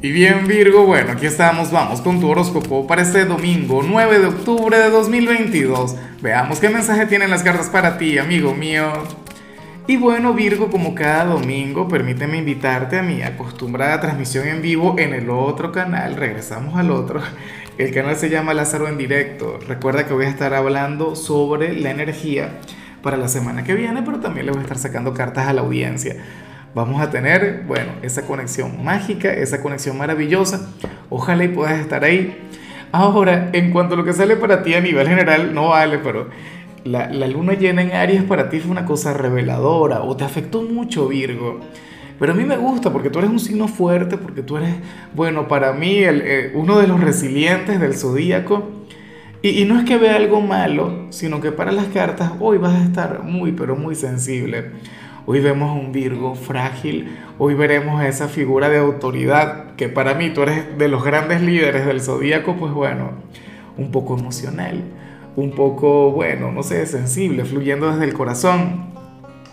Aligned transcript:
Y 0.00 0.12
bien 0.12 0.46
Virgo, 0.46 0.86
bueno, 0.86 1.10
aquí 1.10 1.26
estamos, 1.26 1.72
vamos 1.72 2.00
con 2.02 2.20
tu 2.20 2.28
horóscopo 2.30 2.86
para 2.86 3.02
este 3.02 3.24
domingo 3.24 3.82
9 3.84 4.20
de 4.20 4.26
octubre 4.26 4.78
de 4.78 4.90
2022. 4.90 5.96
Veamos 6.22 6.60
qué 6.60 6.68
mensaje 6.68 7.06
tienen 7.06 7.30
las 7.30 7.42
cartas 7.42 7.68
para 7.68 7.98
ti, 7.98 8.16
amigo 8.16 8.54
mío. 8.54 8.92
Y 9.88 9.96
bueno 9.96 10.34
Virgo, 10.34 10.70
como 10.70 10.94
cada 10.94 11.24
domingo, 11.24 11.88
permíteme 11.88 12.38
invitarte 12.38 12.96
a 12.96 13.02
mi 13.02 13.22
acostumbrada 13.22 14.00
transmisión 14.00 14.46
en 14.46 14.62
vivo 14.62 14.94
en 15.00 15.14
el 15.14 15.30
otro 15.30 15.72
canal. 15.72 16.14
Regresamos 16.14 16.78
al 16.78 16.92
otro. 16.92 17.20
El 17.76 17.92
canal 17.92 18.14
se 18.14 18.30
llama 18.30 18.54
Lázaro 18.54 18.86
en 18.86 18.98
directo. 18.98 19.58
Recuerda 19.66 20.06
que 20.06 20.14
voy 20.14 20.26
a 20.26 20.28
estar 20.28 20.54
hablando 20.54 21.16
sobre 21.16 21.72
la 21.72 21.90
energía 21.90 22.60
para 23.02 23.16
la 23.16 23.26
semana 23.26 23.64
que 23.64 23.74
viene, 23.74 24.02
pero 24.04 24.20
también 24.20 24.46
le 24.46 24.52
voy 24.52 24.60
a 24.60 24.62
estar 24.62 24.78
sacando 24.78 25.12
cartas 25.12 25.48
a 25.48 25.52
la 25.52 25.62
audiencia 25.62 26.14
vamos 26.78 27.02
a 27.02 27.10
tener, 27.10 27.64
bueno, 27.66 27.90
esa 28.02 28.22
conexión 28.22 28.84
mágica, 28.84 29.32
esa 29.32 29.60
conexión 29.60 29.98
maravillosa. 29.98 30.70
Ojalá 31.10 31.44
y 31.44 31.48
puedas 31.48 31.78
estar 31.80 32.04
ahí. 32.04 32.38
Ahora, 32.92 33.50
en 33.52 33.72
cuanto 33.72 33.94
a 33.94 33.96
lo 33.96 34.04
que 34.04 34.12
sale 34.12 34.36
para 34.36 34.62
ti 34.62 34.74
a 34.74 34.80
nivel 34.80 35.08
general, 35.08 35.52
no 35.54 35.70
vale, 35.70 35.98
pero 35.98 36.28
la, 36.84 37.08
luna 37.26 37.54
llena 37.54 37.82
en 37.82 37.92
Aries 37.92 38.22
para 38.22 38.48
ti 38.48 38.60
fue 38.60 38.70
una 38.70 38.84
cosa 38.84 39.12
reveladora 39.12 40.02
o 40.02 40.16
te 40.16 40.24
afectó 40.24 40.62
mucho, 40.62 41.08
Virgo. 41.08 41.60
Pero 42.20 42.32
a 42.32 42.36
mí 42.36 42.44
me 42.44 42.56
gusta 42.56 42.92
porque 42.92 43.10
tú 43.10 43.18
eres 43.18 43.30
un 43.30 43.40
signo 43.40 43.66
fuerte, 43.66 44.16
porque 44.16 44.42
tú 44.42 44.56
eres, 44.56 44.74
bueno, 45.14 45.48
para 45.48 45.72
mí 45.72 45.98
el, 45.98 46.22
eh, 46.24 46.52
uno 46.54 46.78
de 46.78 46.86
los 46.86 47.00
resilientes 47.00 47.80
del 47.80 47.94
zodíaco. 47.94 48.70
Y, 49.42 49.64
no 49.66 49.78
es 49.78 49.84
que 49.84 49.98
vea 49.98 50.16
algo 50.16 50.40
malo, 50.40 51.06
sino 51.10 51.40
que 51.40 51.52
para 51.52 51.70
las 51.70 51.86
cartas 51.86 52.32
hoy 52.40 52.58
vas 52.58 52.74
a 52.74 52.84
estar 52.84 53.22
muy, 53.22 53.52
pero 53.52 53.76
muy 53.76 53.94
sensible. 53.94 54.72
Hoy 55.30 55.40
vemos 55.40 55.68
a 55.68 55.74
un 55.74 55.92
Virgo 55.92 56.34
frágil, 56.34 57.18
hoy 57.38 57.52
veremos 57.52 58.00
a 58.00 58.08
esa 58.08 58.28
figura 58.28 58.70
de 58.70 58.78
autoridad 58.78 59.74
que 59.76 59.90
para 59.90 60.14
mí 60.14 60.30
tú 60.30 60.40
eres 60.40 60.78
de 60.78 60.88
los 60.88 61.04
grandes 61.04 61.42
líderes 61.42 61.84
del 61.84 62.00
zodíaco, 62.00 62.56
pues 62.56 62.72
bueno, 62.72 63.10
un 63.76 63.90
poco 63.90 64.18
emocional, 64.18 64.82
un 65.36 65.50
poco, 65.50 66.12
bueno, 66.12 66.50
no 66.50 66.62
sé, 66.62 66.86
sensible, 66.86 67.44
fluyendo 67.44 67.90
desde 67.90 68.06
el 68.06 68.14
corazón. 68.14 68.86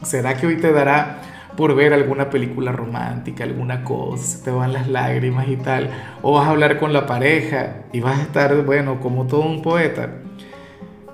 ¿Será 0.02 0.38
que 0.38 0.48
hoy 0.48 0.56
te 0.56 0.72
dará 0.72 1.22
por 1.58 1.76
ver 1.76 1.94
alguna 1.94 2.30
película 2.30 2.72
romántica, 2.72 3.44
alguna 3.44 3.84
cosa, 3.84 4.46
te 4.46 4.52
van 4.52 4.72
las 4.72 4.88
lágrimas 4.88 5.50
y 5.50 5.58
tal? 5.58 5.90
O 6.22 6.36
vas 6.36 6.48
a 6.48 6.52
hablar 6.52 6.80
con 6.80 6.94
la 6.94 7.06
pareja 7.06 7.82
y 7.92 8.00
vas 8.00 8.18
a 8.20 8.22
estar, 8.22 8.64
bueno, 8.64 9.02
como 9.02 9.28
todo 9.28 9.42
un 9.42 9.62
poeta. 9.62 10.22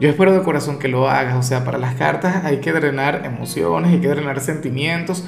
Yo 0.02 0.10
espero 0.10 0.34
de 0.34 0.42
corazón 0.42 0.80
que 0.80 0.88
lo 0.88 1.08
hagas, 1.08 1.36
o 1.36 1.44
sea, 1.44 1.64
para 1.64 1.78
las 1.78 1.94
cartas 1.94 2.44
hay 2.44 2.58
que 2.58 2.72
drenar 2.72 3.22
emociones, 3.24 3.92
hay 3.92 4.00
que 4.00 4.08
drenar 4.08 4.40
sentimientos. 4.40 5.28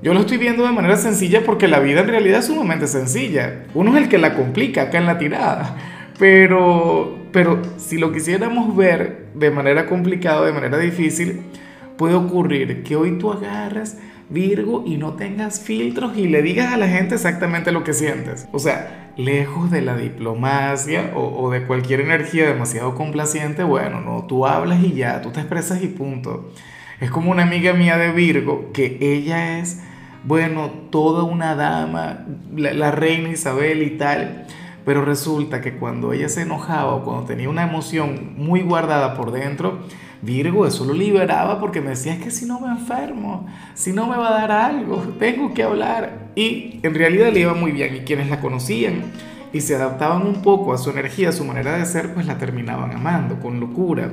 Yo 0.00 0.14
lo 0.14 0.20
estoy 0.20 0.38
viendo 0.38 0.64
de 0.64 0.72
manera 0.72 0.96
sencilla 0.96 1.42
porque 1.44 1.68
la 1.68 1.78
vida 1.78 2.00
en 2.00 2.08
realidad 2.08 2.38
es 2.38 2.46
sumamente 2.46 2.86
sencilla. 2.86 3.64
Uno 3.74 3.94
es 3.94 4.04
el 4.04 4.08
que 4.08 4.16
la 4.16 4.34
complica 4.34 4.84
acá 4.84 4.96
en 4.96 5.04
la 5.04 5.18
tirada. 5.18 5.76
Pero, 6.18 7.18
pero 7.32 7.60
si 7.76 7.98
lo 7.98 8.10
quisiéramos 8.10 8.74
ver 8.74 9.26
de 9.34 9.50
manera 9.50 9.84
complicada, 9.84 10.46
de 10.46 10.54
manera 10.54 10.78
difícil, 10.78 11.42
puede 11.98 12.14
ocurrir 12.14 12.82
que 12.84 12.96
hoy 12.96 13.18
tú 13.18 13.30
agarras 13.30 13.98
Virgo 14.30 14.84
y 14.86 14.96
no 14.96 15.14
tengas 15.14 15.60
filtros 15.60 16.16
y 16.16 16.28
le 16.28 16.42
digas 16.42 16.72
a 16.72 16.76
la 16.76 16.88
gente 16.88 17.14
exactamente 17.14 17.72
lo 17.72 17.82
que 17.82 17.94
sientes. 17.94 18.46
O 18.52 18.58
sea, 18.58 19.12
lejos 19.16 19.70
de 19.70 19.82
la 19.82 19.96
diplomacia 19.96 21.12
o, 21.14 21.50
de 21.50 21.64
cualquier 21.64 22.00
energía 22.00 22.46
demasiado 22.46 22.94
complaciente, 22.94 23.64
bueno, 23.64 24.00
no, 24.00 24.24
tú 24.26 24.46
hablas 24.46 24.82
y 24.82 24.92
ya, 24.92 25.20
tú 25.22 25.30
te 25.30 25.40
expresas 25.40 25.82
y 25.82 25.88
punto. 25.88 26.52
Es 27.00 27.10
como 27.10 27.30
una 27.30 27.42
amiga 27.42 27.72
mía 27.72 27.96
de 27.96 28.12
Virgo 28.12 28.70
que 28.72 28.98
ella 29.00 29.58
es, 29.58 29.80
bueno, 30.24 30.70
toda 30.90 31.22
una 31.22 31.54
dama, 31.54 32.26
la, 32.54 32.90
reina 32.90 33.30
Isabel 33.30 33.82
y 33.82 33.90
tal. 33.90 34.46
Pero 34.88 35.04
resulta 35.04 35.60
que 35.60 35.74
cuando 35.74 36.14
ella 36.14 36.30
se 36.30 36.40
enojaba 36.40 36.94
o 36.94 37.04
cuando 37.04 37.24
tenía 37.24 37.50
una 37.50 37.62
emoción 37.62 38.32
muy 38.38 38.62
guardada 38.62 39.12
por 39.12 39.32
dentro, 39.32 39.80
Virgo, 40.22 40.66
eso 40.66 40.86
lo 40.86 40.94
liberaba 40.94 41.60
porque 41.60 41.82
me 41.82 41.90
decía, 41.90 42.14
es 42.14 42.22
que 42.22 42.30
si 42.30 42.46
no 42.46 42.58
me 42.58 42.68
enfermo, 42.68 43.46
si 43.74 43.92
no 43.92 44.06
me 44.06 44.16
va 44.16 44.28
a 44.28 44.40
dar 44.40 44.50
algo, 44.50 44.96
tengo 45.18 45.52
que 45.52 45.62
hablar. 45.62 46.30
Y 46.36 46.80
en 46.82 46.94
realidad 46.94 47.34
le 47.34 47.40
iba 47.40 47.52
muy 47.52 47.70
bien 47.70 47.96
y 47.96 47.98
quienes 47.98 48.30
la 48.30 48.40
conocían 48.40 49.02
y 49.52 49.60
se 49.60 49.74
adaptaban 49.74 50.26
un 50.26 50.40
poco 50.40 50.72
a 50.72 50.78
su 50.78 50.88
energía, 50.88 51.28
a 51.28 51.32
su 51.32 51.44
manera 51.44 51.76
de 51.76 51.84
ser, 51.84 52.14
pues 52.14 52.24
la 52.24 52.38
terminaban 52.38 52.90
amando 52.92 53.40
con 53.40 53.60
locura. 53.60 54.10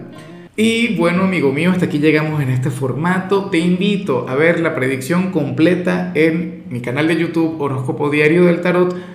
Y 0.57 0.97
bueno, 0.97 1.23
amigo 1.23 1.53
mío, 1.53 1.71
hasta 1.71 1.85
aquí 1.85 1.99
llegamos 1.99 2.41
en 2.41 2.49
este 2.49 2.69
formato. 2.69 3.49
Te 3.49 3.59
invito 3.59 4.27
a 4.27 4.35
ver 4.35 4.59
la 4.59 4.75
predicción 4.75 5.31
completa 5.31 6.11
en 6.15 6.65
mi 6.67 6.81
canal 6.81 7.07
de 7.07 7.15
YouTube 7.15 7.61
Horóscopo 7.61 8.09
Diario 8.09 8.43
del 8.43 8.59
Tarot 8.59 9.14